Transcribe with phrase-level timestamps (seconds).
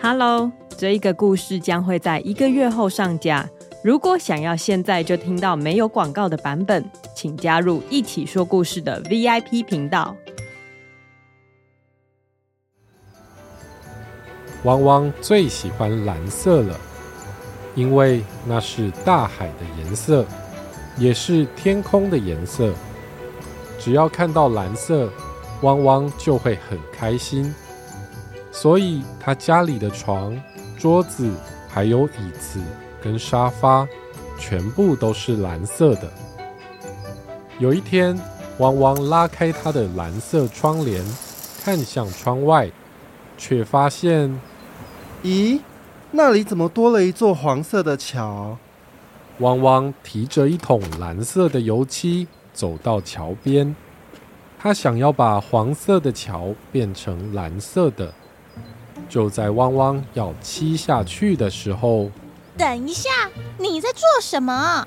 [0.00, 3.48] Hello，这一个故事将会在一个月后上架。
[3.82, 10.14] 如果想要现在就听到没有广告的版本，请加入一起说故事的 VIP 频道。
[14.62, 16.78] 汪汪最喜欢蓝色了，
[17.74, 20.24] 因为那是大海的颜色，
[20.96, 22.72] 也是天空的颜色。
[23.80, 25.10] 只要看到蓝色，
[25.62, 27.52] 汪汪就会很开心。
[28.60, 30.36] 所以他家里的床、
[30.76, 31.32] 桌子，
[31.68, 32.60] 还有椅子
[33.00, 33.86] 跟沙发，
[34.36, 36.10] 全部都是蓝色的。
[37.60, 38.18] 有一天，
[38.58, 41.04] 汪汪拉开他的蓝色窗帘，
[41.62, 42.68] 看向窗外。
[43.36, 44.40] 却发现，
[45.22, 45.60] 咦，
[46.10, 48.58] 那里怎么多了一座黄色的桥？
[49.38, 53.76] 汪汪提着一桶蓝色的油漆走到桥边，
[54.58, 58.12] 他想要把黄色的桥变成蓝色的。
[59.08, 62.10] 就在汪汪要漆下去的时候，
[62.56, 63.08] 等一下，
[63.58, 64.86] 你在做什么？